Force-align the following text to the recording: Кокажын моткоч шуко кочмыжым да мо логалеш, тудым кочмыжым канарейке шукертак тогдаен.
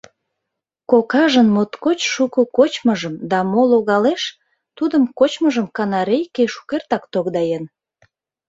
Кокажын 0.91 1.47
моткоч 1.55 1.99
шуко 2.13 2.41
кочмыжым 2.57 3.13
да 3.31 3.39
мо 3.51 3.61
логалеш, 3.71 4.23
тудым 4.77 5.03
кочмыжым 5.17 5.67
канарейке 5.77 6.45
шукертак 6.53 7.03
тогдаен. 7.13 7.63